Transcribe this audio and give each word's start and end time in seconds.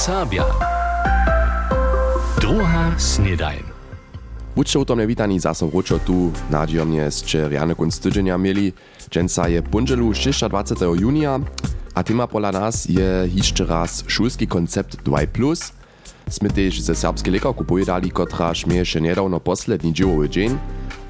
Sabia. 0.00 0.44
Druga 2.40 2.94
snedajn. 2.98 3.62
Wučo 4.56 4.84
to 4.84 4.96
witani 4.96 5.40
zaso 5.40 5.68
wróčo 5.68 5.98
tu 5.98 6.32
nadziomnie 6.50 7.10
z 7.10 7.34
riane 7.48 7.74
kunst 7.74 8.02
tydzienia 8.02 8.38
mieli. 8.38 8.72
Dżęca 9.10 9.48
je 9.48 9.62
punżelu 9.62 10.12
26 10.12 10.82
junia, 11.00 11.40
a 11.94 12.02
tema 12.02 12.26
pola 12.26 12.52
nas 12.52 12.88
je 12.88 13.28
jeszcze 13.34 13.66
raz 13.66 14.04
szulski 14.06 14.46
koncept 14.46 14.96
2+. 15.04 15.72
Sme 16.30 16.50
też 16.50 16.80
ze 16.80 16.94
serbskiej 16.94 17.32
lekarku 17.32 17.64
pojedali, 17.64 18.10
kotra 18.10 18.54
śmieje 18.54 18.86
się 18.86 19.00
niedawno 19.00 19.40
posledni 19.40 19.92
dziełowy 19.92 20.28
dzień, 20.28 20.58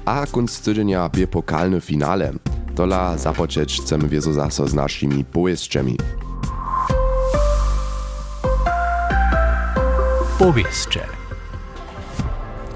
a 0.05 0.25
kunst 0.27 0.65
tydzienia 0.65 1.09
bie 1.09 1.27
pokalny 1.27 1.81
finale. 1.81 2.33
Tola 2.75 3.17
zapoczeć 3.17 3.81
chcemy 3.81 4.07
wiezo 4.07 4.33
zaso 4.33 4.67
z 4.67 4.73
naszymi 4.73 5.23
pojeźdźami. 5.25 5.97
Powieście. 10.41 10.99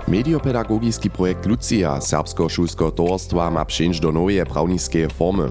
Mediopedagogický 0.07 1.09
projekt 1.09 1.45
Lucia 1.45 2.01
Serbskiego 2.01 2.49
Šulskiego 2.49 2.91
towarstwa 2.91 3.51
ma 3.51 3.65
przyjść 3.65 3.99
do 3.99 4.11
nowej 4.11 4.45
prawnickiej 4.45 5.09
formy. 5.09 5.49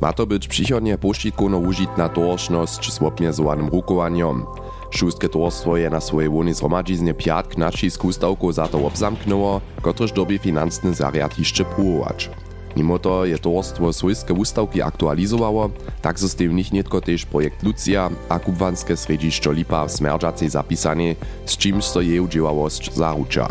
Ma 0.00 0.12
to 0.12 0.26
być 0.26 0.48
przychodnie 0.48 0.98
poszczitkono 0.98 1.58
użytna 1.58 2.08
towarszność 2.08 2.92
z 2.92 3.02
obmierzowanym 3.02 3.68
rukowaniem. 3.68 4.44
Šulskie 4.90 5.28
towarstwo 5.28 5.76
je 5.76 5.90
na 5.90 6.00
swojej 6.00 6.28
łonie 6.28 6.54
zhromadźiznie 6.54 7.14
piatk 7.14 7.56
nacisk 7.56 8.04
ustawku 8.04 8.52
za 8.52 8.68
to 8.68 8.86
obzamknęło, 8.86 9.60
kotryż 9.82 10.12
dobie 10.12 10.38
finansny 10.38 10.94
zariad 10.94 11.38
jeszcze 11.38 11.64
próbować. 11.64 12.30
Mimo 12.76 12.98
to 12.98 13.24
je 13.24 13.38
towarstwo 13.38 13.92
swojskie 13.92 14.34
ustawki 14.34 14.82
aktualizowało, 14.82 15.70
tak 16.02 16.16
nich 16.50 16.72
nietko 16.72 17.00
też 17.00 17.26
projekt 17.26 17.62
Lucia 17.62 18.10
a 18.28 18.38
kubwanskie 18.38 18.96
srediszczo 18.96 19.52
Lipa 19.52 19.86
w 19.86 19.92
smerdżacej 19.92 20.50
zapisanie, 20.50 21.16
z 21.46 21.56
czymś 21.56 21.84
so 21.84 22.00
jej 22.00 22.20
udziałałość 22.20 22.94
zarucza. 22.94 23.48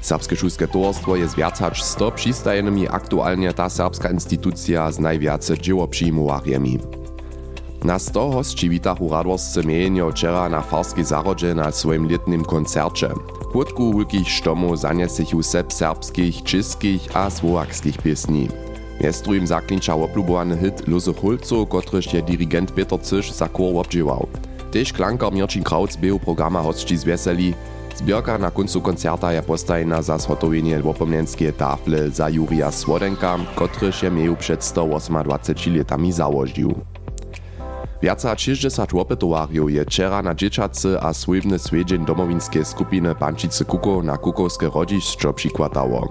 Serbskie 0.00 0.36
šulskie 0.36 0.68
towarstwo 0.68 1.16
je 1.16 1.28
z 1.28 1.34
viac 1.34 1.58
hač 1.58 1.82
100 1.82 2.10
přistajanymi 2.10 2.88
aktualnie 2.88 3.52
ta 3.52 3.68
serbska 3.68 4.10
instytucja 4.10 4.92
z 4.92 4.98
najviace 4.98 5.58
dziełopřijmowarjemi. 5.58 6.78
Na 7.84 7.98
100 7.98 8.30
hostči 8.30 8.68
witachu 8.68 9.08
radworsce 9.08 9.62
miejenio 9.62 10.10
wczera 10.10 10.48
na 10.48 10.62
farskiej 10.62 11.04
zarodze 11.04 11.54
na 11.54 11.72
swoim 11.72 12.08
letnim 12.10 12.44
koncercie. 12.44 13.08
Kłódku 13.52 13.94
wielkich 13.94 14.28
sztomów 14.28 14.78
zaniesechu 14.78 15.42
sep 15.42 15.72
serbskich, 15.72 16.42
czeskich 16.42 17.16
a 17.16 17.30
słowakskich 17.30 17.98
piesni. 17.98 18.48
Jest 19.00 19.24
drugim 19.24 19.46
zaklinča 19.46 19.94
oplubowany 19.94 20.56
hit 20.56 20.88
Luzo 20.88 21.12
Hulco, 21.12 21.66
kotryż 21.66 22.12
je 22.14 22.22
dirigent 22.22 22.72
Peter 22.72 23.00
Cysz 23.00 23.32
za 23.32 23.48
kór 23.48 23.80
obdziewał. 23.80 24.26
Tež 24.70 24.92
klankar 24.92 25.32
Mirčin 25.32 25.62
Krautz 25.62 25.96
był 25.96 26.18
programa 26.18 26.62
hostči 26.62 26.96
zweseli, 26.96 27.54
Zbierka 27.98 28.38
na 28.38 28.50
końcu 28.50 28.80
koncerta 28.80 29.32
je 29.32 29.42
postajena 29.42 30.02
za 30.02 30.18
zhotowienie 30.18 30.80
łopomnienskie 30.84 31.52
tafle 31.52 32.10
za 32.10 32.28
Jurija 32.28 32.72
Słodenka, 32.72 33.38
kotryż 33.54 34.02
je 34.02 34.10
mieju 34.10 34.36
przed 34.36 34.64
128 34.64 35.76
latami 35.76 36.12
założył. 36.12 36.74
Wiaca 38.02 38.38
60 38.38 38.92
łopetowarjów 38.92 39.70
je 39.70 39.84
wczera 39.84 40.22
na 40.22 40.34
dzieciacy 40.34 41.00
a 41.00 41.12
sływny 41.12 41.58
swiedzień 41.58 42.04
domowinskie 42.04 42.64
skupiny 42.64 43.14
Pančice 43.14 43.64
Kuko 43.64 44.02
na 44.02 44.16
kukowskie 44.16 44.70
rodzišćo 44.74 45.32
przykładało. 45.32 46.08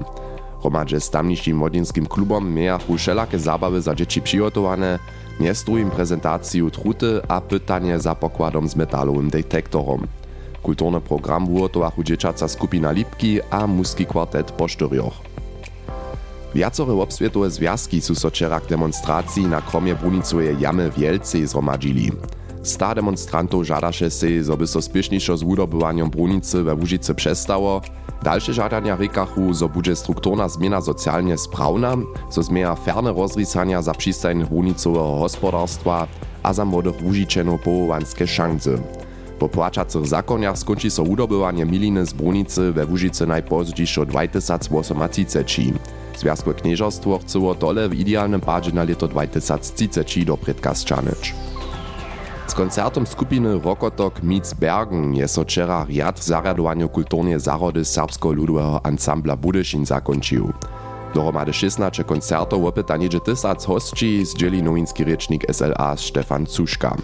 Hromadźe 0.61 1.02
z 1.02 1.09
tamnišim 1.09 1.58
młodzinskim 1.58 2.05
klubom 2.05 2.53
miachu 2.53 2.97
wszelakie 2.97 3.39
zabawy 3.39 3.81
za 3.81 3.95
dzieci 3.95 4.22
przygotowane, 4.22 5.00
miastu 5.39 5.77
im 5.77 5.89
prezentaciju 5.89 6.72
truty 6.72 7.22
a 7.27 7.41
pytanie 7.41 8.00
za 8.00 8.16
pokładom 8.16 8.69
z 8.69 8.75
metalowym 8.75 9.30
detektorom. 9.30 10.08
Kulturny 10.63 11.02
program 11.02 11.45
wuotowachu 11.45 12.03
dzieciaca 12.03 12.47
skupina 12.47 12.91
Lipki 12.91 13.39
a 13.50 13.67
muski 13.67 14.05
kwartet 14.05 14.51
po 14.51 14.67
štyrjoch. 14.67 15.13
Viacore 16.56 16.94
obswietowe 16.94 17.50
związki 17.50 18.01
su 18.01 18.16
so 18.16 18.29
demonstracji 18.69 19.46
na 19.46 19.62
kromie 19.62 19.96
brunicoje 19.96 20.56
jamy 20.59 20.91
w 20.91 20.97
Jelce 20.97 21.47
zhromadźili. 21.47 22.12
Sta 22.67 22.95
demonstrantów 22.95 23.63
żadaše 23.66 24.09
se, 24.09 24.44
zo 24.44 24.57
by 24.57 24.67
so 24.67 24.81
spiešnišo 24.81 25.38
z 25.38 25.44
wudobywaniem 25.44 26.09
brunicy 26.09 26.63
we 26.63 26.75
Łužice 26.75 27.16
przestało. 27.16 27.81
Dalsze 28.23 28.53
żadania 28.53 28.95
rykachu, 28.95 29.53
zo 29.53 29.69
bude 29.69 29.95
strukturna 29.95 30.50
zmiana 30.50 30.81
socjalnie 30.81 31.38
sprawna, 31.38 31.97
zo 32.29 32.44
zmienia 32.44 32.75
ferne 32.75 33.13
rozrysania 33.13 33.81
za 33.81 33.94
przystajnych 33.94 34.50
brunicowego 34.50 35.19
gospodarstwa 35.19 36.07
a 36.44 36.53
za 36.53 36.66
młodych 36.66 37.03
Łužičenów 37.03 37.61
połowanskie 37.61 38.28
szanse. 38.28 38.78
Po 39.39 39.49
płaczacych 39.49 40.05
zakoniach 40.05 40.57
skończy 40.57 40.91
so 40.91 41.03
udobywanie 41.03 41.66
miliny 41.66 42.05
z 42.05 42.13
brunicy 42.13 42.72
we 42.72 42.85
Łužice 42.85 43.25
najpozdziejszo 43.25 44.05
2038. 44.05 45.79
Związkowe 46.17 46.53
knieżostwo 46.53 47.19
chceło 47.19 47.55
tole 47.55 47.89
w 47.89 47.94
idealnym 47.94 48.41
padzie 48.41 48.72
na 48.72 48.84
leto 48.84 49.07
2030 49.07 50.25
do 50.25 50.38
predkazczanyć. 50.38 51.34
Z 52.47 52.53
koncertom 52.53 53.08
skupiny 53.08 53.59
Rokotok 53.59 54.24
Meets 54.24 54.53
Bergen 54.53 55.16
je 55.16 55.28
so 55.28 55.44
wczera 55.44 55.85
riad 55.85 56.24
zaradowania 56.24 56.88
kulturnie 56.88 57.40
zarody 57.40 57.85
serbsko-ludowego 57.85 58.85
ansambla 58.85 59.35
Budyszin 59.35 59.85
zakończył. 59.85 60.53
Dohromady 61.13 61.53
16 61.53 62.03
koncertów 62.03 62.66
opytanie 62.66 63.09
1000 63.09 63.66
hostci 63.66 64.25
zdzieli 64.25 64.63
nowinski 64.63 65.03
rycznik 65.03 65.46
SLA 65.52 65.96
Stefan 65.97 66.46
Cuszka. 66.46 66.97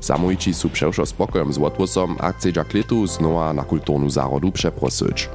Samujci 0.00 0.54
su 0.54 0.68
przewszo 0.68 1.06
spokojem 1.06 1.52
z 1.52 1.58
łotwosom 1.58 2.16
a 2.20 2.32
chcedza 2.32 2.64
kletu 2.64 3.06
znowa 3.06 3.52
na 3.52 3.62
kulturnu 3.62 4.10
zarodu 4.10 4.52
przeprosić. 4.52 5.28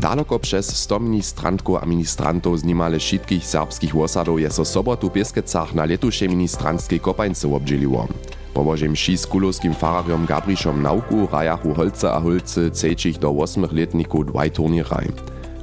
Daleko 0.00 0.38
przez 0.38 0.76
100 0.76 1.00
ministrantków 1.00 1.82
a 1.82 1.86
ministrantów 1.86 2.60
z 2.60 2.64
niemale 2.64 2.98
wszystkich 2.98 3.46
serbskich 3.46 3.96
osadów 3.96 4.40
je 4.40 4.50
so 4.50 4.64
sobotu 4.64 5.08
w 5.08 5.12
Pieskecach 5.12 5.74
na 5.74 5.84
letuszej 5.84 6.28
ministrantskiej 6.28 7.00
kopańce 7.00 7.54
obdzieliło. 7.54 8.08
Położę 8.54 8.88
mši 8.88 9.18
z 9.18 9.26
kulowskim 9.26 9.74
farariom 9.74 10.26
Gabriszom 10.26 10.82
nauku 10.82 11.28
rajachu 11.32 11.74
holce 11.74 12.12
a 12.12 12.20
holce 12.20 12.70
cejčich 12.70 13.18
do 13.18 13.30
8 13.30 13.66
letników 13.72 14.26
dwaj 14.26 14.50
turnieraj. 14.50 15.08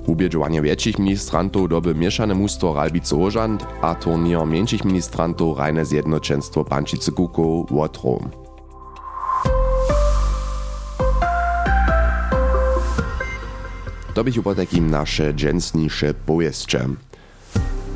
Ubieđovanje 0.07 0.61
większych 0.61 0.99
ministrantów 0.99 1.69
doby 1.69 1.95
mieszane 1.95 2.35
mustwo 2.35 2.73
Ralbice 2.73 3.15
Ożand, 3.15 3.65
a 3.81 3.95
turnier 3.95 4.45
mniejszych 4.45 4.85
ministrantów 4.85 5.57
Rajne 5.57 5.85
Zjednoczeństwo 5.85 6.63
Pančice 6.63 7.11
Kuko 7.11 7.65
Łotro. 7.71 8.46
To 14.17 14.23
bych 14.23 14.41
po 14.41 14.55
takim 14.55 14.89
nasze 14.89 15.33
dżęsniejsze 15.33 16.13
pojeźdźcze. 16.13 16.87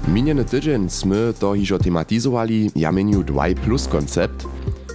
Miniony 0.08 0.46
tydzień 0.46 0.90
sme 0.90 1.34
to 1.34 1.54
hižo 1.58 1.80
tematizowali 1.80 2.70
jamieniu 2.76 3.24
2 3.24 3.58
plus 3.66 3.88
koncept. 3.88 4.46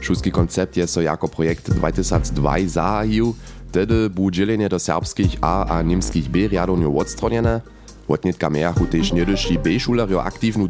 Šulski 0.00 0.30
koncept 0.30 0.76
je 0.76 0.86
so 0.86 1.00
jako 1.00 1.28
projekt 1.28 1.70
2002 1.70 2.54
zahajił, 2.66 3.34
Wtedy 3.68 4.10
bu 4.10 4.30
dzielenie 4.30 4.68
do 4.68 4.78
serbskich 4.78 5.36
A 5.40 5.66
a 5.66 5.82
niemskich 5.82 6.30
B 6.30 6.48
riadowniów 6.48 6.96
odstronione. 6.96 7.60
Wotnitka 8.08 8.50
miachu 8.50 8.86
też 8.86 9.12
niedyszli 9.12 9.58
B 9.58 9.80
šulerjo 9.80 10.24
aktywną 10.24 10.68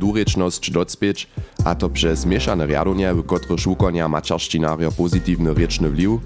docpieć, 0.73 1.29
a 1.65 1.75
to 1.75 1.89
przez 1.89 2.27
mieszane 2.27 2.67
riadownie, 2.67 3.15
w 3.15 3.27
których 3.27 3.67
ukonia 3.67 4.09
maczarszczynarjo 4.09 4.93
pozytywny 4.93 5.55
ryczny 5.55 5.91
wliw. 5.91 6.21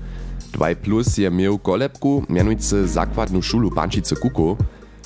2 0.53 0.75
plus 0.75 1.19
je 1.19 1.31
miał 1.31 1.59
kolebku, 1.59 2.25
mianujcy 2.29 2.89
zakładną 2.89 3.43
szulu 3.43 3.71
Pančice 3.71 4.17
Kuko. 4.17 4.57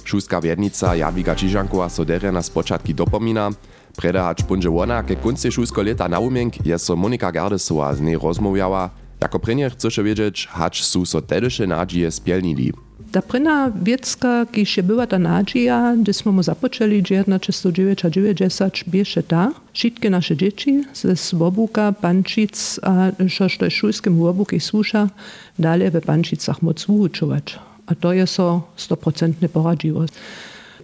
Šulska 0.05 0.41
wiednica 0.41 0.97
Jadwiga 0.97 1.34
Čižankowa 1.34 1.88
so 1.88 2.05
derje 2.05 2.32
na 2.32 2.43
spočatki 2.43 2.94
dopomina, 2.94 3.50
predahać 3.97 4.43
punže 4.43 4.69
ona 4.69 5.03
ke 5.03 5.16
konce 5.16 5.50
šulsko 5.50 5.82
leta 5.82 6.09
na 6.09 6.19
umienk 6.19 6.66
je 6.66 6.78
so 6.78 6.97
Monika 6.97 7.32
Gardesova 7.32 7.94
z 7.94 8.00
nej 8.00 8.17
rozmawiała, 8.17 8.91
jako 9.20 9.38
prynje 9.38 9.70
chcesz 9.70 10.00
wiedzieć, 10.00 10.46
hacz 10.46 10.82
su 10.82 11.06
so 11.06 11.20
tedysze 11.23 11.67
nadzieje 11.67 12.11
spielnili. 12.11 12.73
Ta 13.14 13.22
pryna 13.22 13.70
wiecka, 13.82 14.46
kiż 14.52 14.81
była 14.82 15.06
ta 15.06 15.19
nadzieja, 15.19 15.94
gdy 15.96 16.12
smo 16.12 16.43
zapoczęli 16.43 17.02
1990, 17.02 18.84
biesze 18.88 19.22
ta, 19.22 19.50
wszystkie 19.72 20.11
nasze 20.11 20.37
dzieci 20.37 20.84
ze 20.94 21.16
Swobuka, 21.16 21.93
Pančic, 21.93 22.81
a 22.82 22.93
šož 23.28 23.58
to 23.58 23.64
je 23.64 23.70
šulskim 23.70 24.19
Wobuki 24.19 24.61
słusza, 24.61 25.08
dalej 25.58 25.90
we 25.90 26.00
Pančicach 26.00 26.62
moc 26.62 26.87
wuczować. 26.87 27.58
A 27.87 27.94
to 27.94 28.12
je 28.12 28.26
so 28.26 28.62
100% 28.76 29.49
poradziło. 29.49 30.05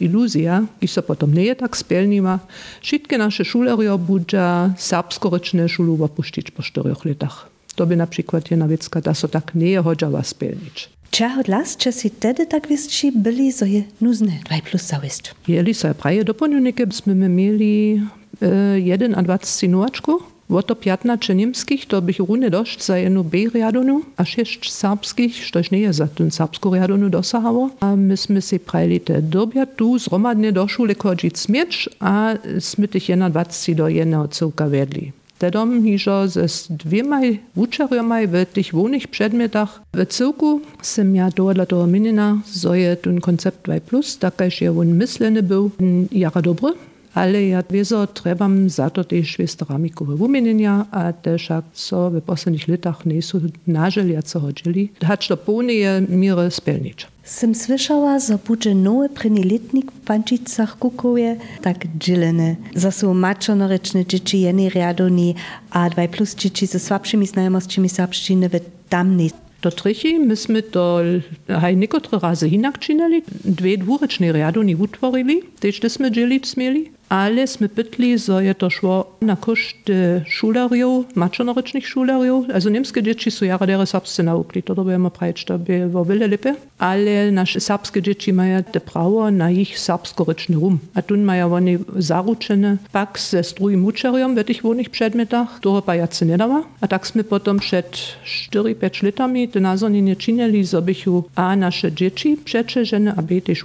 Iluzja, 0.00 0.62
ki 0.80 0.88
so 0.88 1.02
potom 1.02 1.34
nie 1.34 1.56
tak 1.56 1.76
spełniła, 1.76 2.38
wszystkie 2.80 3.18
nasze 3.18 3.44
szulerio 3.44 3.98
budża 3.98 4.70
serbskoryczne 4.76 5.68
szulu 5.68 6.04
opuścić 6.04 6.50
po 6.50 6.62
4 6.62 6.94
latach. 7.04 7.59
To 7.80 7.86
by 7.86 7.96
na 7.96 8.06
przykład 8.06 8.50
jedna 8.50 8.68
wiecka, 8.68 9.00
ta 9.00 9.14
so 9.14 9.28
tak 9.28 9.54
nie 9.54 9.82
chodziła 9.82 10.22
spełnić. 10.22 10.88
Čeho 11.10 11.42
dlas, 11.42 11.76
če 11.76 11.92
si 11.92 12.10
tedy 12.10 12.44
tak 12.46 12.68
wistši 12.68 13.08
byli, 13.12 13.52
zo 13.52 13.64
je 13.64 13.82
nuzne 14.00 14.44
2 14.44 14.60
plus 14.70 14.82
zawist? 14.82 15.32
Jeli 15.48 15.74
so 15.74 15.94
praje 15.94 16.24
doplňujnike, 16.24 16.86
byśmy 16.86 17.14
mieli 17.28 18.02
e, 18.42 19.22
21 19.22 19.70
novačku 19.70 20.20
Woto 20.50 20.74
15 20.76 21.34
niemskich 21.34 21.86
to 21.86 22.02
bych 22.02 22.18
rune 22.18 22.50
dość 22.50 22.84
za 22.84 22.96
jednu 22.96 23.24
B 23.24 23.38
riadonu, 23.54 24.02
a 24.16 24.24
sześć 24.24 24.72
serbskich, 24.72 25.44
štož 25.46 25.70
nie 25.70 25.92
za 25.92 26.06
ten 26.06 26.30
serbsku 26.30 26.74
riadonu 26.74 27.08
dosahało. 27.08 27.70
A 27.80 27.96
myśmy 27.96 28.42
si 28.42 28.58
prajli 28.58 29.00
te 29.00 29.22
dobia 29.22 29.66
tu 29.66 29.98
zromadnie 29.98 30.52
do 30.52 30.68
szule 30.68 30.94
smiecz, 31.34 31.90
a 32.00 32.34
smy 32.58 32.88
tych 32.88 33.04
21 33.30 33.76
do 33.76 33.88
jednego 33.88 34.28
cyłka 34.28 34.66
wedli. 34.66 35.12
Tedom 35.40 35.82
hižo 35.84 36.28
ze 36.28 36.46
dvěmaj 36.70 37.38
wučerjomaj 37.56 38.26
w 38.28 38.46
tych 38.52 38.72
wonych 38.72 39.08
przedmiotach 39.08 39.82
w 39.92 40.06
cyłku 40.06 40.60
sem 40.82 41.16
ja 41.16 41.30
dohodla 41.30 41.66
toho 41.66 41.86
minina, 41.86 42.42
zo 42.44 42.74
je 42.74 42.96
ten 42.96 43.20
koncept 43.20 43.64
2 43.64 43.80
plus, 43.80 44.18
takaž 44.18 44.60
je 44.60 44.70
on 44.70 44.98
mysleny 44.98 45.42
był 45.42 45.70
jara 46.12 46.42
dobry, 46.42 46.72
ale 47.14 47.42
ja 47.46 47.62
wieso 47.70 48.06
trebam 48.06 48.68
za 48.68 48.90
to 48.90 49.04
też 49.04 49.28
švestaramikowe 49.28 50.16
wumienienia, 50.16 50.86
a 50.90 51.12
też 51.12 51.48
jak 51.50 51.64
so 51.72 52.10
w 52.10 52.20
poslednich 52.20 52.68
latach 52.68 53.06
nie 53.06 53.22
są 53.22 53.40
nażeliaco 53.66 54.40
chodzili, 54.40 54.92
hacz 55.04 55.28
do 55.28 55.36
pełnej 55.36 55.84
miery 56.08 56.50
spełnić. 56.50 57.06
Sem 57.30 57.54
słyszała, 57.54 58.18
że 58.18 58.38
będzie 58.48 58.74
nowy 58.74 59.08
prynilitnik 59.08 59.92
w 59.92 60.00
Pančicach 60.00 60.78
Kukowie, 60.78 61.36
tak 61.62 61.76
dzielony. 61.98 62.56
Za 62.74 62.90
są 62.90 63.14
maczonoryczne 63.14 64.06
dzieci 64.06 64.40
jeny 64.40 64.68
riadoni, 64.68 65.34
a 65.70 65.90
2 65.90 66.08
plus 66.08 66.34
dzieci 66.34 66.66
ze 66.66 66.78
słabszymi 66.78 67.26
znajomostmi 67.26 67.88
serbszczyny 67.88 68.48
w 68.48 68.52
tamnej. 68.88 69.30
Do 69.62 69.70
trichi 69.70 70.18
myśmy 70.18 70.62
to 70.62 71.00
haj 71.48 71.76
niekotre 71.76 72.18
razy 72.18 72.50
hinak 72.50 72.78
činili, 72.78 73.22
dve 73.44 73.76
dvurečne 73.78 74.32
riadoni 74.32 74.74
utvorili, 74.74 75.42
tež 75.60 75.80
sme 75.88 76.10
dzielić 76.10 76.48
smieli, 76.48 76.90
ale 77.10 77.42
sme 77.46 77.66
pytli, 77.66 78.14
zo 78.18 78.38
je 78.40 78.54
to 78.54 78.70
szło 78.70 79.18
na 79.20 79.34
koszt 79.36 79.90
šularjov, 80.30 81.10
mačonorečnych 81.18 81.82
šularjov, 81.82 82.54
also 82.54 82.70
niemskie 82.70 83.02
dzieci 83.02 83.30
są 83.30 83.46
jara 83.46 83.66
dere 83.66 83.86
serbsce 83.86 84.22
naukli, 84.22 84.62
to 84.62 84.74
dobujemy 84.74 85.10
prajeć, 85.10 85.44
to 85.44 85.58
by 85.58 85.86
było 85.90 86.04
wiele 86.04 86.28
lepiej, 86.28 86.54
ale 86.78 87.32
nasze 87.32 87.60
serbskie 87.60 88.02
dzieci 88.02 88.32
mają 88.32 88.62
te 88.62 88.80
prawo 88.80 89.30
na 89.30 89.50
ich 89.50 89.78
serbskorečny 89.78 90.56
rum, 90.56 90.78
a 90.94 91.02
tu 91.02 91.16
mają 91.16 91.54
oni 91.54 91.78
zaručene 91.96 92.76
pak 92.92 93.18
ze 93.18 93.44
strujim 93.44 93.84
učerjom 93.84 94.34
w 94.34 94.44
tych 94.44 94.62
wonych 94.62 94.90
przedmiotach, 94.90 95.60
toho 95.60 95.82
pa 95.82 95.94
jacy 95.94 96.26
nie 96.26 96.38
dała, 96.38 96.62
a 96.80 96.86
tak 96.88 97.06
sme 97.06 97.24
potom 97.24 97.58
przed 97.58 97.90
4-5 98.24 99.04
latami 99.04 99.48
te 99.48 99.60
nazornie 99.60 100.16
činili, 100.16 100.64
zo 100.64 100.82
bychu 100.82 101.24
a 101.34 101.56
nasze 101.56 101.92
dzieci 101.92 102.36
przeczeżene, 102.44 103.14
a 103.16 103.22
b 103.22 103.40
też 103.40 103.64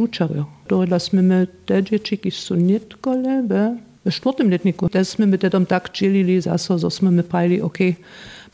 učerjo. 0.65 0.69
Dohodla 0.69 0.99
sme 0.99 1.21
my 1.21 1.47
te 1.65 1.83
dzieci, 1.83 2.17
ki 2.17 2.31
są 2.31 2.55
nietkole, 2.55 3.43
w, 3.43 3.77
w 4.05 4.11
czwartym 4.11 4.49
letniku, 4.49 4.89
te 4.89 5.05
sme 5.05 5.25
my 5.25 5.37
dedom 5.37 5.65
tak 5.65 5.93
dzielili 5.93 6.41
zase, 6.41 6.79
zo 6.79 6.89
sme 6.89 7.11
my 7.11 7.23
prajli, 7.23 7.61
ok, 7.61 7.77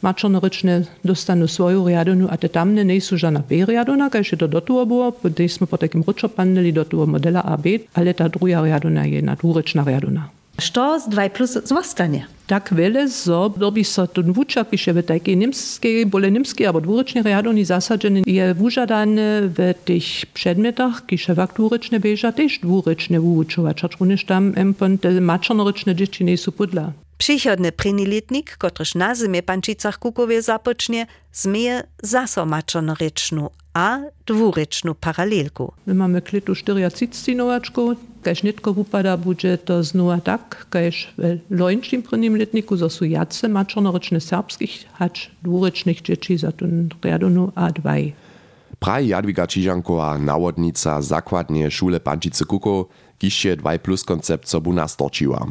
mačonorečne 0.02 0.86
dostanu 1.04 1.48
svoju 1.48 1.88
riadonu, 1.88 2.28
a 2.30 2.38
te 2.38 2.50
tamne 2.50 2.86
nie 2.86 3.02
są 3.02 3.18
żadna 3.18 3.44
B 3.50 3.66
riadona, 3.66 4.10
kaž 4.10 4.32
je 4.32 4.38
to 4.38 4.48
do 4.48 4.62
toho 4.62 4.86
było, 4.86 5.12
bo 5.12 5.30
sme 5.48 5.68
po 5.68 5.78
takim 5.78 6.04
ručo 6.04 6.30
paneli 6.30 6.74
do 6.74 6.86
toho 6.86 7.06
modela 7.06 7.42
AB, 7.46 7.88
ale 7.94 8.14
ta 8.14 8.28
druga 8.30 8.62
riadona 8.62 9.06
je 9.06 9.22
nadurečna 9.22 9.84
riadona. 9.84 10.41
Što 10.62 11.00
z 11.00 11.10
2 11.10 11.30
plus 11.30 11.58
zostanie? 11.64 12.26
tak 12.52 12.74
wiele, 12.74 13.08
zo 13.08 13.50
dobi 13.50 13.84
so 13.84 14.08
ten 14.08 14.34
wuczak 14.34 14.70
pisze 14.70 14.94
w 14.94 15.04
takiej 15.04 15.38
niemskiej, 15.38 16.06
bole 16.06 16.32
niemskiej 16.32 16.68
albo 16.68 16.82
dwurycznej 16.82 17.24
riadoni 17.24 17.66
zasadzeny 17.66 18.22
je 18.28 18.54
wużadane 18.54 19.42
w 19.42 19.74
tych 19.86 20.04
przedmiotach, 20.34 21.06
kisze 21.06 21.36
wak 21.36 21.54
dwuryczne 21.54 22.00
bieża 22.00 22.32
też 22.32 22.60
dwuryczne 22.60 23.20
wuczować, 23.20 23.84
acz 23.84 23.98
również 24.00 24.26
tam 24.26 24.54
empon 24.56 24.98
te 24.98 25.22
maczonoryczne 25.22 25.96
dzieci 25.96 26.26
nie 26.26 26.38
są 26.38 26.52
pudla. 26.52 26.92
Przychodny 27.18 27.72
pryniletnik, 27.72 28.58
kotryż 28.58 28.96
na 28.96 29.16
zimie 29.16 29.44
Pančicach 29.44 30.00
Kukowie 30.00 30.42
zapocznie, 30.42 31.08
zmieje 31.34 31.84
zaso 32.04 32.46
maczonoryczną, 32.46 33.50
a 33.74 34.00
dwuryczną 34.26 34.94
paralelku. 34.96 35.74
My 35.88 35.94
mamy 35.94 36.22
klitu 36.22 36.56
40 36.56 37.36
nowaczków, 37.36 37.98
kaž 38.22 38.44
netko 38.44 38.72
upada, 38.72 39.18
bude 39.18 39.58
to 39.58 39.84
znova 39.84 40.22
tak, 40.22 40.68
kaž 40.70 41.10
v 41.18 41.42
loňčním 41.50 42.04
prvním 42.04 42.36
letniku 42.36 42.78
zo 42.78 42.90
sú 42.90 43.08
jace 43.08 43.48
mačornorečne 43.48 44.20
serbských 44.20 44.92
hač 45.00 45.34
dvurečných 45.42 46.04
dzieci 46.04 46.38
za 46.38 46.52
ten 46.52 46.92
riadonu 47.02 47.56
A2. 47.56 48.14
Praj 48.82 49.08
Jadwiga 49.08 49.46
Čižanková, 49.48 50.18
nawodnica 50.18 51.02
zakładnie 51.02 51.72
szule 51.72 52.00
Pančice 52.00 52.46
Kuko, 52.46 52.90
kiście 53.18 53.56
2 53.56 53.80
plus 53.80 54.04
koncept 54.04 54.50
sobu 54.50 54.74
nastorčiła. 54.74 55.48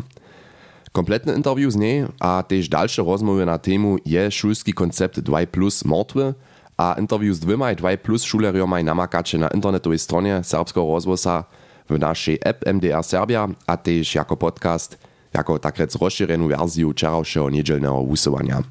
Kompletne 0.92 1.34
interview 1.38 1.72
z 1.72 1.76
niej, 1.76 2.06
a 2.20 2.42
też 2.42 2.68
dalsze 2.68 3.02
rozmowy 3.02 3.46
na 3.46 3.58
temu 3.58 3.98
je 4.04 4.30
szulski 4.30 4.72
koncept 4.72 5.20
2 5.20 5.46
plus 5.46 5.84
mortwy, 5.84 6.34
a 6.80 6.94
interview 6.98 7.34
z 7.34 7.40
dwoma 7.40 7.74
2 7.74 7.96
plus 7.96 8.24
szuleriomaj 8.24 8.84
namakacie 8.84 9.38
na 9.38 9.48
internetowej 9.48 9.98
stronie 9.98 10.40
serbskiego 10.44 10.86
rozwosa 10.86 11.44
w 11.90 11.98
naszej 11.98 12.38
app 12.44 12.66
MDR 12.66 13.04
Serbia, 13.04 13.48
a 13.66 13.76
też 13.76 14.14
jako 14.14 14.36
podcast, 14.36 14.98
jako 15.34 15.58
tak 15.58 15.78
rec 15.78 15.96
rozszerzoną 15.96 16.48
wersję 16.48 16.90
wczorajszego 16.92 17.50
niedzielnego 17.50 18.02
wusowania. 18.02 18.62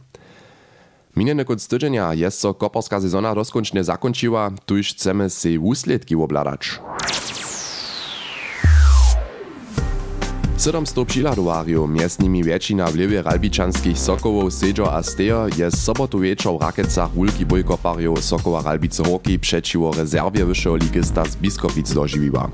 Minjeny 1.15 1.45
konc 1.45 1.67
tydzienia 1.67 2.13
jest 2.13 2.39
so 2.39 2.53
koperska 2.53 3.01
sezona 3.01 3.35
doskoncznie 3.35 3.83
zakończyła, 3.83 4.51
tuż 4.65 4.93
chcemy 4.93 5.29
się 5.29 5.59
wusledki 5.59 6.15
obladać. 6.15 6.79
700 10.59 11.07
přihladowarjów, 11.07 11.89
między 11.89 12.23
nimi 12.23 12.43
většina 12.43 12.87
w 12.87 12.95
lewie 12.95 13.21
ralbičanskich 13.21 13.97
sokołów 13.97 14.53
Sejo 14.53 14.93
a 14.93 15.03
Stejo, 15.03 15.47
je 15.57 15.71
sobotu 15.71 16.19
wieczor 16.19 16.59
w 16.59 16.61
Rakecach 16.61 17.11
wulki 17.11 17.45
bojkoparjów 17.45 18.23
Sokoła 18.23 18.61
Ralbice 18.61 19.03
Hoki 19.03 19.39
przeciwo 19.39 19.91
rezerwie 19.91 20.45
wyższego 20.45 20.75
ligista 20.75 21.25
z 21.25 21.35
Biskowic 21.35 21.93
dożywiła. 21.93 22.49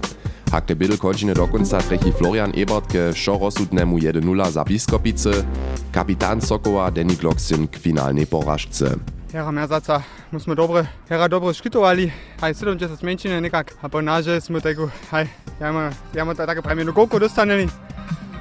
Hak 0.52 0.66
te 0.66 0.75
bydl 0.75 0.98
končine 0.98 1.34
do 1.34 1.48
konca 1.48 1.81
trechi 1.81 2.12
Florian 2.12 2.52
Ebert 2.56 2.88
ke 2.88 3.13
šorosudnemu 3.13 3.98
1-0 3.98 4.52
za 4.52 4.63
Biskopice, 4.63 5.31
kapitan 5.92 6.42
Sokoła 6.42 6.92
Denik 6.92 7.24
Loksin 7.24 7.68
k 7.68 7.78
finalnej 7.80 8.28
porażce. 8.28 8.96
Hera 9.31 9.52
Merzaca, 9.52 10.04
musimy 10.31 10.56
dobre, 10.56 10.86
hera 11.10 11.30
dobro 11.30 11.54
škitovali, 11.54 12.12
haj 12.42 12.54
70 12.54 13.04
menšine 13.04 13.42
nekak, 13.42 13.74
a 13.81 13.90
po 13.90 14.02
naže 14.02 14.42
smo 14.42 14.62
tako, 14.62 14.90
haj, 15.12 15.28
jamo, 15.60 15.90
jamo 16.13 16.34
tako 16.34 16.62
premijenu 16.62 16.94
golku 16.94 17.19
dostaneli, 17.19 17.68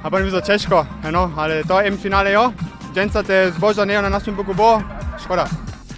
a 0.05 0.09
pa 0.09 0.19
mi 0.19 0.29
za 0.29 0.41
Češko, 0.41 0.85
no, 1.11 1.31
ale 1.37 1.63
to 1.63 1.81
M 1.81 1.97
finale 1.97 2.31
jo, 2.31 2.51
dženca 2.95 3.23
te 3.23 3.51
zboža 3.57 3.85
ne 3.85 4.01
na 4.01 4.09
našem 4.09 4.35
boku 4.35 4.53
bo, 4.53 4.81
škoda. 5.23 5.47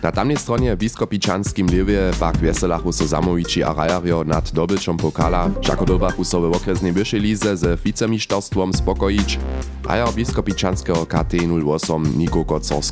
Na 0.04 0.12
tamnej 0.12 0.38
stronie 0.38 0.76
biskopičanskim 0.76 1.68
lewie 1.68 2.12
pak 2.20 2.38
weselachu 2.38 2.92
so 2.92 3.08
zamowici 3.08 3.64
a 3.64 3.74
rajario 3.74 4.24
nad 4.24 4.52
dobyczą 4.54 4.98
pokala, 4.98 5.50
žako 5.62 5.86
dobachu 5.86 6.24
so 6.24 6.40
w 6.40 6.56
okresnej 6.56 6.92
wyższej 6.92 7.20
lize 7.20 7.58
ze 7.58 7.78
wicemiszterstwom 7.78 8.74
spokoić, 8.74 9.40
a 9.88 9.96
ja 9.96 10.08
biskopičanského 10.12 11.06
KT 11.06 11.34
08 11.66 12.18
Niko 12.18 12.46
Kocor 12.46 12.84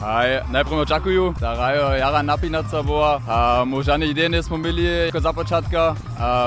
Aj, 0.00 0.42
najprej 0.52 0.80
očakuju, 0.80 1.34
da 1.40 1.54
rajo 1.54 1.96
jara 1.96 2.22
napinaca 2.22 2.82
bo. 2.82 3.20
Možda 3.66 3.96
ne 3.96 4.06
ideje 4.06 4.42
smo 4.42 4.56
imeli 4.56 5.10
za 5.14 5.32
početka, 5.32 5.94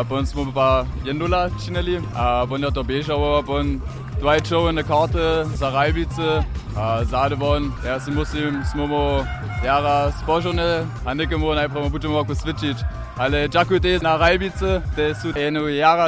potem 0.10 0.26
smo 0.26 0.52
pa 0.54 0.86
jendula 1.06 1.50
činili, 1.66 2.02
potem 2.50 2.64
je 2.64 2.72
to 2.72 2.84
bežalo, 2.84 3.44
potem 3.44 3.82
dva 4.20 4.40
čovne 4.40 4.84
karte 4.84 5.46
za 5.56 5.70
rajbice, 5.70 6.44
zadevon, 7.04 7.72
jaz 7.86 8.06
si 8.06 8.12
mislim, 8.12 8.64
smo 8.72 8.88
mu 8.88 9.26
jara 9.66 10.12
spožene, 10.24 10.86
a 11.06 11.14
nekemu 11.14 11.54
najprej 11.54 11.90
budemo 11.90 12.18
lahko 12.18 12.36
svičiti. 12.36 12.84
Ale 13.20 13.52
ďakujem 13.52 13.82
też 13.84 14.02
na 14.02 14.16
rajbice, 14.16 14.82
te 14.96 15.12
sú 15.12 15.36
jednu 15.36 15.68
jara 15.68 16.08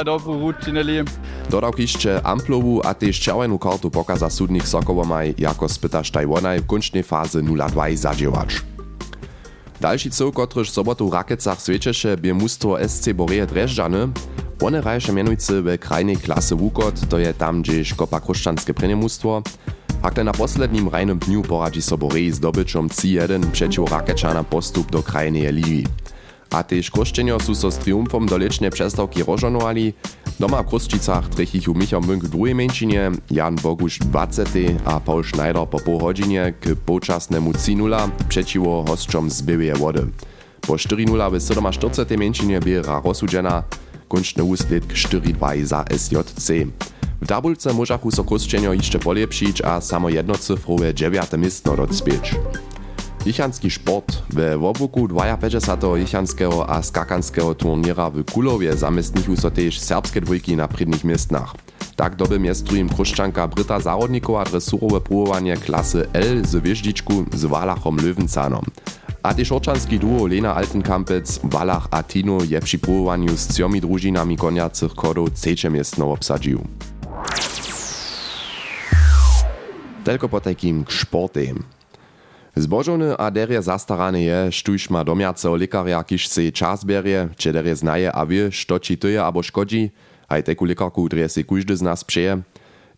činili. 0.64 1.04
Dodał 1.50 1.72
kiszcze 1.72 2.20
amplowu, 2.24 2.80
a 2.84 2.94
też 2.94 3.20
czerwoną 3.20 3.58
kartu 3.58 3.90
pokaza 3.90 4.30
sudnik 4.30 4.68
Sokowomaj, 4.68 5.34
jako 5.38 5.68
spytasz 5.68 6.10
Tajwanaj 6.10 6.60
w 6.60 6.66
kończnej 6.66 7.02
fazy 7.02 7.42
0-2 7.42 7.96
zadziewać. 7.96 8.62
Dalszy 9.80 10.10
co, 10.10 10.32
kotryż 10.32 10.70
sobotu 10.70 11.10
w 11.10 11.12
Rakecach 11.12 11.60
świeczesze, 11.60 12.16
bie 12.16 12.34
mustwo 12.34 12.88
SC 12.88 13.12
Boreje 13.12 13.46
Dreżdżany, 13.46 14.08
one 14.62 14.80
rajsze 14.80 15.12
mianujcy 15.12 15.62
w 15.62 15.78
krajnej 15.78 16.16
klasy 16.16 16.56
Wukot, 16.56 17.08
to 17.08 17.18
je 17.18 17.34
tam, 17.34 17.62
gdzieś 17.62 17.94
kopa 17.94 18.20
kruszczanskie 18.20 18.74
prenimustwo, 18.74 19.42
Hakle 20.02 20.24
na 20.24 20.32
poslednim 20.32 20.88
rajnym 20.88 21.18
dniu 21.18 21.42
poradzi 21.42 21.82
so 21.82 21.98
Boreji 21.98 22.32
zdobyczom 22.32 22.88
C1 22.88 23.50
przeciw 23.50 23.90
Rakečana 23.90 24.44
postup 24.44 24.90
do 24.90 25.02
krajnej 25.02 25.52
ligi. 25.52 25.84
A 26.52 26.60
tež 26.60 26.92
kruščenjo 26.92 27.40
sú 27.40 27.56
so 27.56 27.72
s 27.72 27.80
triumfom 27.80 28.28
do 28.28 28.36
lečnej 28.36 28.68
přestawki 28.68 29.24
rozžanovali. 29.24 29.96
Doma 30.36 30.60
v 30.60 30.68
Kruščicach 30.68 31.32
trechichu 31.32 31.72
Michał 31.72 32.04
Münk 32.04 32.28
v 32.28 32.32
druhej 32.32 32.54
menšinie, 32.54 33.16
Jan 33.32 33.56
Boguš 33.56 34.04
20. 34.04 34.84
a 34.84 35.00
Paul 35.00 35.24
Schneider 35.24 35.64
po 35.64 35.80
pół 35.80 35.98
hodzinę 35.98 36.52
k 36.52 36.76
połczasnemu 36.76 37.52
3-0 37.56 38.28
przeciwo 38.28 38.84
hosťom 38.84 39.30
z 39.30 39.42
Bielie 39.42 39.74
Wody. 39.74 40.06
Po 40.60 40.76
4-0 40.76 41.08
w 41.08 41.40
47. 41.40 42.20
menšinie 42.20 42.60
biera 42.60 43.00
rozsudžena, 43.00 43.64
končný 44.08 44.44
úsledk 44.44 44.92
4-2 44.92 45.64
za 45.64 45.84
SJC. 45.88 46.68
W 47.22 47.26
tabulce 47.26 47.72
możachu 47.72 48.10
so 48.10 48.24
jeszcze 48.72 48.98
polepšić 48.98 49.62
a 49.62 49.80
samo 49.80 50.08
jednocyfrowe 50.08 50.94
dziewiate 50.94 51.38
miejsce 51.38 51.76
docpieć. 51.76 52.34
Jichanski 53.26 53.70
sport. 53.70 54.22
We 54.30 54.58
wobuku 54.58 55.08
52 55.08 55.98
jichanskiego 55.98 56.70
a 56.70 56.82
skakanskiego 56.82 57.54
turniera 57.54 58.10
w 58.10 58.24
Kulowie 58.24 58.76
zamestnichu 58.76 59.36
so 59.36 59.50
też 59.50 59.80
serbskie 59.80 60.20
dwójki 60.20 60.56
na 60.56 60.68
przednich 60.68 61.04
miejscach. 61.04 61.54
Tak 61.96 62.16
doby 62.16 62.38
miestru 62.38 62.76
im 62.76 62.88
kruszczanka 62.88 63.48
Bryta 63.48 63.80
Zarodnikowa 63.80 64.44
dresurowe 64.44 65.00
próbowanie 65.00 65.56
klasy 65.56 66.06
L 66.12 66.46
z 66.46 66.62
wjeździczku 66.62 67.24
z 67.32 67.44
Walachom 67.44 67.96
Löwenzanom. 67.96 68.64
A 69.22 69.34
też 69.34 69.52
oczanski 69.52 69.98
duo 69.98 70.26
Lena 70.26 70.54
Altenkampec, 70.54 71.40
Walach 71.44 71.88
a 71.90 72.02
Tino 72.02 72.38
je 72.48 72.60
przy 72.60 72.78
próbowaniu 72.78 73.36
z 73.36 73.46
trzyomi 73.46 73.80
drużynami 73.80 74.36
koniacych 74.36 74.94
kodów 74.94 75.30
trzecie 75.34 75.70
miejsce 75.70 76.04
obsadził. 76.04 76.60
Tylko 80.04 80.28
po 80.28 80.40
takim 80.40 80.84
sportem. 80.88 81.81
Zbožony 82.52 83.16
a 83.16 83.32
derje 83.32 83.62
zastarane 83.64 84.28
je, 84.28 84.52
štuž 84.52 84.92
ma 84.92 85.00
domjaceho 85.00 85.56
lekarja, 85.56 86.02
kiž 86.04 86.28
se 86.28 86.50
čas 86.52 86.84
derje 86.84 87.74
znaje 87.74 88.12
a 88.12 88.24
wie, 88.24 88.50
što 88.52 88.78
či 88.78 88.96
to 88.96 89.08
je 89.08 89.16
abo 89.16 89.42
škodzi, 89.42 89.88
aj 90.28 90.42
teku 90.42 90.64
lekarku 90.64 91.08
drje 91.08 91.44
kuždy 91.48 91.76
z 91.76 91.82
nas 91.82 92.04
přeje. 92.04 92.44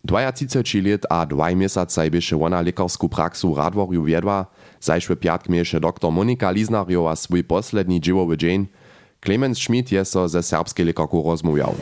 32 0.05 0.83
let 0.83 1.05
a 1.09 1.25
2 1.25 1.55
měsacaj 1.55 2.09
běše 2.09 2.35
ona 2.35 2.59
lekarsku 2.61 3.07
praxu 3.07 3.55
radworju 3.55 4.03
wiedła, 4.03 4.45
zaś 4.79 5.07
w 5.09 5.15
piatk 5.15 5.49
mieše 5.49 5.79
dr 5.79 6.11
Monika 6.11 6.51
Liznarjowa 6.51 7.15
swój 7.15 7.43
posledni 7.43 8.01
dziełowy 8.01 8.37
dzień. 8.37 8.67
Clemens 9.25 9.57
Schmidt 9.57 9.91
je 9.91 10.05
so 10.05 10.29
ze 10.29 10.43
serbskiej 10.43 10.85
lekarku 10.85 11.23
rozmawiał. 11.23 11.75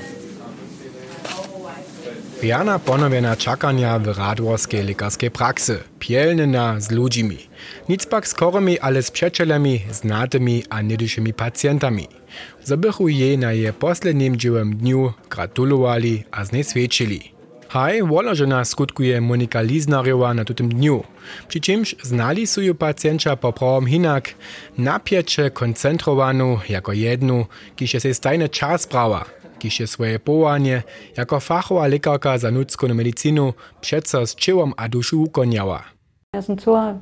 Jana 2.43 2.79
ponowienia 2.79 3.35
czakania 3.35 4.00
w 4.00 4.07
radworskiej 4.07 4.83
lekarskiej 4.83 5.31
praksy, 5.31 5.79
pielnyna 6.00 6.79
z 6.79 6.91
ludźmi. 6.91 7.38
Nic 7.89 8.05
pak 8.05 8.27
z 8.27 8.35
chorymi, 8.35 8.79
ale 8.79 9.03
z 9.03 9.12
przyjacielami, 9.12 9.79
znatymi 9.91 10.63
a 10.69 10.81
niedyšymi 10.81 11.33
pacjentami. 11.33 12.07
Zabychu 12.63 13.07
je 13.07 13.38
na 13.38 13.51
je 13.51 13.73
poslednim 13.73 14.35
dziewem 14.35 14.75
dniu 14.75 15.13
gratulowali 15.29 16.23
a 16.31 16.45
z 16.45 16.51
niej 16.51 16.63
świadczyli. 16.63 17.33
Haj, 17.69 18.03
wolożena 18.03 18.65
skutkuje 18.65 19.21
Monika 19.21 19.62
Liznarjowa 19.62 20.33
na 20.33 20.45
tym 20.45 20.69
dniu. 20.69 21.03
Przy 21.47 21.59
czymś 21.59 21.95
znali 22.01 22.47
suju 22.47 22.75
pacjencia 22.75 23.35
poprawom 23.35 23.85
hinak, 23.88 24.35
napiecie 24.77 25.51
koncentrowanu 25.51 26.59
jako 26.69 26.93
jednu, 26.93 27.45
kiż 27.75 27.91
się 27.91 28.13
stajne 28.13 28.50
czas 28.50 28.85
brała, 28.85 29.25
kiż 29.63 29.74
się 29.74 29.88
swoje 29.88 30.20
połanie 30.20 30.84
jako 31.17 31.39
fachowa 31.39 31.88
lekarka 31.88 32.38
za 32.38 32.50
ludzką 32.50 32.93
medycynu 32.93 33.53
przeco 33.82 34.27
z 34.27 34.36
ciałom 34.36 34.74
a 34.77 34.89
dušu 34.89 35.24
ukoniała. 35.24 35.92
Ja 36.33 36.41
sam 36.41 36.57
cała 36.57 36.93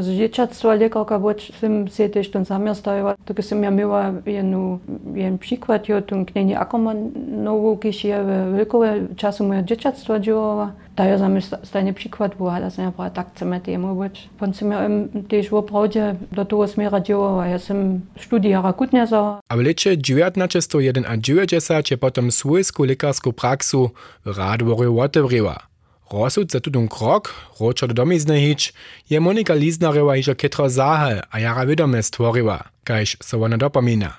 z 0.00 0.08
dzieciactwa 0.08 0.74
lekarka, 0.74 1.18
bo 1.18 1.30
sam 1.60 1.88
się 1.88 2.08
też 2.08 2.30
ten 2.30 2.44
sam 2.44 2.74
stajała. 2.74 3.14
Tak 3.24 3.44
sam 3.44 3.62
ja 3.62 3.70
miała 3.70 4.12
jedną, 4.26 4.78
jeden 5.14 5.38
przykład, 5.38 5.88
ja 5.88 6.02
tu 6.02 6.24
knieni 6.24 6.54
Akomanowu, 6.54 7.76
kiż 7.76 8.04
je 8.04 8.24
wielkowe 8.56 8.94
czasu 9.16 9.44
moje 9.44 9.64
dzieciactwa 9.64 10.20
działała. 10.20 10.72
Da 10.96 11.04
ja 11.04 11.18
sam 11.18 11.40
stajny 11.62 11.92
przykład 11.92 12.34
była, 12.36 12.60
da 12.60 12.70
sam 12.70 12.84
ja 12.84 12.90
brała 12.90 13.10
tak 13.10 13.34
chcemy 13.34 13.60
temu 13.60 13.94
być. 13.94 14.28
Pan 14.38 14.54
sam 14.54 14.70
ja 14.70 14.80
też 15.28 15.48
w 15.48 15.54
oprawdzie 15.54 16.14
do 16.32 16.44
tego 16.44 16.68
smiera 16.68 17.00
działała. 17.00 17.46
Ja 17.46 17.58
sam 17.58 18.00
studiara 18.20 18.72
kutniasa. 18.72 19.40
A 19.48 19.56
w 19.56 19.60
lecie 19.60 19.96
1991 19.96 21.04
a 21.08 21.16
90 21.16 21.90
je 21.90 21.96
potom 21.96 22.30
swojsku 22.30 22.84
lekarsku 22.84 23.32
praksu 23.32 23.90
w 24.24 24.38
Radworju 24.38 25.00
otewriła. 25.00 25.71
Rozsud 26.12 26.52
za 26.52 26.60
tutun 26.60 26.88
krok, 26.92 27.32
ročo 27.60 27.86
do 27.88 27.94
domizne 27.94 28.36
hič, 28.36 28.76
je 29.08 29.20
Monika 29.20 29.56
Liznarewa 29.56 30.12
hižo 30.12 30.36
ketro 30.36 30.68
zahal 30.68 31.24
a 31.32 31.40
jara 31.40 31.64
vedome 31.64 32.02
stvoriła, 32.04 32.68
kajž 32.84 33.16
so 33.24 33.40
ona 33.40 33.56
dopomina. 33.56 34.12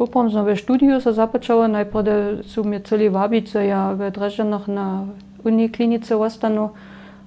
Popom 0.00 0.32
som 0.32 0.48
ve 0.48 0.56
študiju 0.56 1.04
sa 1.04 1.12
započala, 1.12 1.68
najprve 1.68 2.48
sú 2.48 2.64
mi 2.64 2.80
celý 2.80 3.12
vabice, 3.12 3.60
ja 3.60 3.92
v 3.92 4.08
Drežanoch 4.08 4.72
na 4.72 5.04
uniklinice 5.44 6.16
ostanu, 6.16 6.72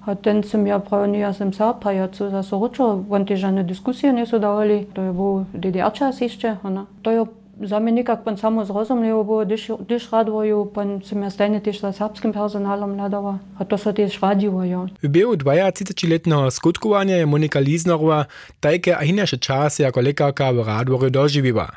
a 0.02 0.18
ten 0.18 0.42
som 0.42 0.66
ja 0.66 0.82
pravil, 0.82 1.22
ja 1.22 1.30
som 1.30 1.54
sa 1.54 1.78
pajacu 1.78 2.34
zase 2.34 2.58
ročo, 2.58 3.06
on 3.06 3.22
tie 3.22 3.38
žane 3.38 3.62
diskusie 3.62 4.10
nie 4.10 4.26
sú 4.26 4.42
dávali, 4.42 4.90
to 4.98 5.06
je 5.06 5.12
bol 5.14 5.46
DDR 5.54 5.94
čas 5.94 6.26
ešte, 6.26 6.58
ona. 6.66 6.90
To 7.06 7.10
je 7.14 7.22
za 7.64 7.80
me 7.80 7.92
nekako 7.92 8.38
samo 8.38 8.64
razumljivo 8.64 9.24
bo, 9.24 9.46
když 9.80 10.12
radvoju, 10.12 10.72
pa 10.74 10.86
sem 11.06 11.24
jaz 11.24 11.34
stejne 11.34 11.60
tudi 11.60 11.78
s 11.78 11.98
srpskim 11.98 12.34
personalom 12.34 12.96
nadala, 12.96 13.40
a 13.58 13.66
to 13.66 13.78
so 13.78 13.92
tudi 13.94 14.12
radjujo. 14.22 14.88
V 15.04 15.08
biju 15.08 15.36
20-letnega 15.36 16.52
skutkovanja 16.52 17.16
je 17.16 17.26
Monika 17.26 17.60
Liznorova 17.60 18.26
tajke 18.60 18.94
a 18.94 19.04
inače 19.04 19.38
čase 19.38 19.84
jako 19.84 20.02
lekarka 20.02 20.52
v 20.52 20.64
radvoju 20.68 21.10
doživiva. 21.10 21.68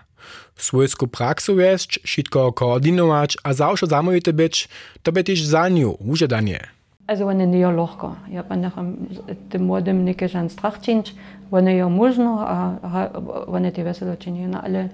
Svojsku 0.57 1.07
praksu 1.07 1.55
vešč, 1.55 1.99
šitko 2.05 2.53
koordinovač, 2.53 3.37
a 3.43 3.53
zavšo 3.53 3.87
zamujete 3.87 4.33
beč, 4.33 4.69
to 5.03 5.13
bi 5.13 5.23
tiš 5.23 5.45
za 5.45 5.69
njo, 5.69 5.97
užedanje. 6.01 6.61
Also 7.07 7.27
one 7.27 7.47
nije 7.47 7.69
lahko. 7.69 8.15
Ja 8.33 8.43
pa 8.43 8.57
necham 8.57 8.97
tem 9.51 9.67
mladim 9.67 10.05
nekaj 10.05 10.29
žen 10.29 10.49
strah 10.49 10.73
činč, 10.83 11.11
one 11.51 11.77
je 11.77 11.89
možno, 11.89 12.39
a 12.41 12.77
one 13.47 13.71
te 13.71 13.83
veselo 13.85 14.17
činijo, 14.17 14.49
no, 14.49 14.61
ali... 14.65 14.89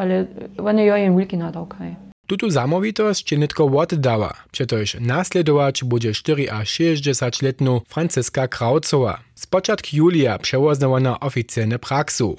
ale 0.00 0.26
one 0.58 0.84
jo 0.84 0.96
jen 0.96 1.16
wielki 1.16 1.36
nadawkaj. 1.36 1.96
Tutu 2.26 2.50
zamowitost 2.50 3.24
czy 3.24 3.38
nitko 3.38 3.64
oddała, 3.64 4.32
przetoż 4.52 4.96
nasledować 5.00 5.84
będzie 5.84 6.12
4 6.12 6.50
a 6.50 6.64
60 6.64 7.42
letną 7.42 7.80
Franciska 7.88 8.48
Kraucowa. 8.48 9.20
Z 9.34 9.46
początku 9.46 9.88
julia 9.92 10.38
przełożona 10.38 11.20
oficjalne 11.20 11.78
praksu. 11.78 12.36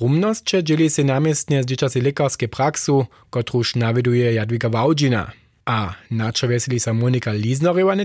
Rumność 0.00 0.50
dzieli 0.62 0.90
się 0.90 1.04
namiestnie 1.04 1.62
z 1.62 1.66
dzieciacy 1.66 2.02
lekarskie 2.02 2.48
praksu, 2.48 3.06
kotruż 3.30 3.76
nawiduje 3.76 4.32
Jadwiga 4.32 4.68
Wałdzina. 4.68 5.32
A 5.64 5.96
na 6.10 6.28
čo 6.28 6.44
veseli 6.44 6.76
sa 6.76 6.92
Monika 6.92 7.32
Líznorová 7.32 7.96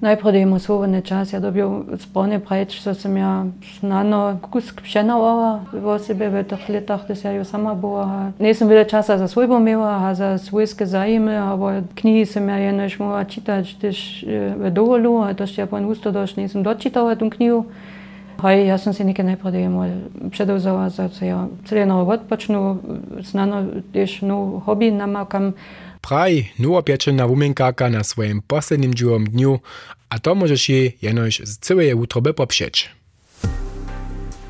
Najprej 0.00 0.42
imamo 0.42 0.58
sovane 0.58 1.02
čas, 1.02 1.32
ja 1.32 1.40
dobil 1.40 1.68
spone 2.00 2.38
preč, 2.40 2.80
so 2.80 2.94
sem 2.94 3.16
ja 3.16 3.44
znano 3.80 4.38
kusk 4.40 4.80
pšenovala 4.80 5.60
v 5.72 5.98
sebi 6.00 6.28
v 6.32 6.40
teh 6.48 6.68
letah, 6.72 7.04
da 7.08 7.14
se 7.14 7.28
ja 7.28 7.34
jo 7.36 7.44
sama 7.44 7.74
bola. 7.74 8.32
Nisem 8.38 8.68
bila 8.68 8.84
časa 8.84 9.18
za 9.18 9.28
svojbo 9.28 9.60
imela, 9.60 10.08
a 10.08 10.14
za 10.14 10.38
svojske 10.38 10.86
zajime, 10.86 11.36
ampak 11.36 11.84
knjigi 11.94 12.26
sem 12.26 12.48
ja 12.48 12.56
je 12.56 12.72
než 12.72 12.98
mogla 12.98 13.24
čitati, 13.24 13.76
tež 13.76 14.24
v 14.56 14.70
dovolu, 14.72 15.20
a 15.20 15.36
to 15.36 15.44
še 15.44 15.60
ja 15.60 15.66
pa 15.68 15.76
usto 15.84 16.10
doš 16.10 16.36
nisem 16.40 16.64
dočitala 16.64 17.20
tu 17.20 17.28
knjigo. 17.28 17.68
Hej, 18.40 18.72
jaz 18.72 18.88
sem 18.88 18.96
si 18.96 19.04
nekaj 19.04 19.36
najprej 19.36 19.68
predovzela, 20.32 20.88
da 20.88 21.12
se 21.12 21.28
ja 21.28 21.44
celo 21.68 21.84
novo 21.84 22.08
odpočnu, 22.08 22.78
znano 23.20 23.84
tež 23.92 24.24
nov 24.24 24.64
hobi 24.64 24.88
namakam. 24.88 25.52
No, 25.52 25.89
Praj 26.00 26.52
nowopieczena 26.58 27.28
wumienkarka 27.28 27.90
na 27.90 28.04
swoim 28.04 28.42
poslednim 28.46 28.94
dziwom 28.94 29.24
dniu, 29.24 29.60
a 30.08 30.18
to 30.18 30.34
możesz 30.34 30.68
jej 30.68 30.96
jenoś 31.02 31.40
z 31.44 31.58
całej 31.58 31.94
utroby 31.94 32.34
poprzeć. 32.34 32.90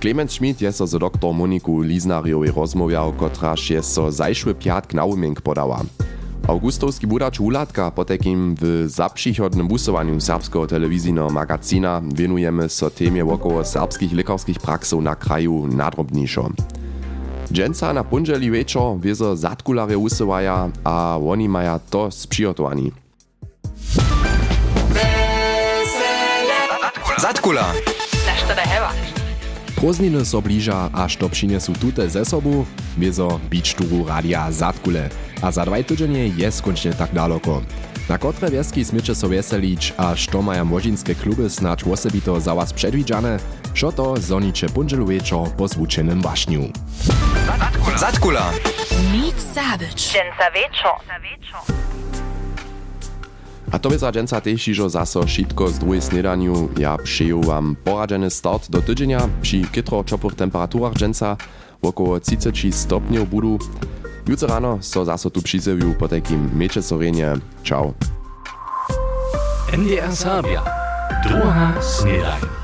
Clemens 0.00 0.32
Schmidt 0.32 0.60
je 0.60 0.72
so 0.72 0.86
z 0.86 0.98
dr 0.98 1.34
Moniku 1.34 1.80
Liznarjowej 1.80 2.50
rozmawiał, 2.50 3.12
kotraż 3.12 3.70
je 3.70 3.82
so 3.82 4.12
zajszły 4.12 4.54
piatk 4.54 4.94
na 4.94 5.04
umienk 5.04 5.40
podała. 5.40 5.82
Augustowski 6.48 7.06
budacz 7.06 7.40
Ulatka 7.40 7.90
po 7.90 8.04
takim 8.04 8.54
w 8.60 8.84
zaprzychodnym 8.86 9.68
busowaniu 9.68 10.20
serbskiego 10.20 10.66
telewizyjnego 10.66 11.30
magazina 11.30 12.02
wienujemy 12.14 12.68
so 12.68 12.90
temie 12.90 13.24
wokoło 13.24 13.64
serbskich 13.64 14.12
lekarskich 14.12 14.58
praksów 14.58 15.02
na 15.02 15.16
kraju 15.16 15.66
nadrobniejszo. 15.66 16.50
Dżęca 17.52 17.92
na 17.92 18.04
punżeli 18.04 18.50
wieczor 18.50 19.00
wiezo 19.00 19.36
zatkulare 19.36 19.98
usywaja, 19.98 20.70
a 20.84 21.18
oni 21.28 21.48
maja 21.48 21.78
to 21.78 22.10
sprzyjotowani. 22.10 22.92
Zatkula! 27.18 27.72
Prózdniny 29.76 30.24
so 30.24 30.42
bliža, 30.42 30.90
až 30.92 31.16
to 31.16 31.28
přinesu 31.28 31.72
tute 31.72 32.08
ze 32.08 32.24
sobu, 32.24 32.66
wiezo 32.98 33.40
bić 33.50 33.74
turu 33.74 34.04
radia 34.06 34.52
Zatkule. 34.52 35.08
A 35.42 35.52
za 35.52 35.64
dwaj 35.64 35.84
tydzienie 35.84 36.28
je 36.28 36.52
skończnie 36.52 36.92
tak 36.92 37.14
daleko. 37.14 37.62
Na 38.08 38.18
kotre 38.18 38.50
wieski 38.50 38.84
smycze 38.84 39.14
so 39.14 39.28
weselić, 39.28 39.94
a 39.96 40.16
što 40.16 40.42
maja 40.42 40.64
młodzinskie 40.64 41.14
kluby 41.14 41.50
snacz 41.50 41.86
osobito 41.86 42.40
za 42.40 42.54
was 42.54 42.72
przedwidziane, 42.72 43.38
što 43.74 43.92
to 43.92 44.16
zonicze 44.16 44.68
punżelu 44.68 45.06
wieczor 45.06 45.48
po 45.48 45.68
zwučenym 45.68 46.22
waśniu. 46.22 46.60
Zatkula! 47.96 48.50
Nic. 49.12 49.40
Dżęca 49.96 50.50
wieczor. 50.54 50.92
A 53.72 53.78
to 53.78 53.88
by 53.88 53.98
za 53.98 54.12
dżęca 54.12 54.40
też 54.40 54.68
iżo 54.68 54.88
zaso 54.90 55.26
šitko 55.26 55.68
z 55.68 55.78
drugiej 55.78 56.02
snedaniu. 56.02 56.68
Ja 56.78 56.98
przyjął 56.98 57.42
wam 57.42 57.76
poradzeny 57.84 58.30
start 58.30 58.70
do 58.70 58.82
tydzienia 58.82 59.28
przy 59.42 59.60
kytro 59.60 60.04
ciepłych 60.04 60.34
temperaturach 60.34 60.92
dżęca 60.92 61.36
około 61.82 62.20
30 62.20 62.72
stopniów 62.72 63.30
budu. 63.30 63.58
Jutro 64.28 64.48
rano 64.48 64.78
so 64.80 65.04
zaso 65.04 65.30
tu 65.30 65.42
przyzewiu 65.42 65.94
po 65.94 66.08
takim 66.08 66.58
miecze 66.58 66.82
sorenie. 66.82 67.32
Ciao. 67.62 67.92
NDR 69.72 70.16
Sabia. 70.16 70.62
Druga 71.24 71.72
snedajn. 71.82 72.59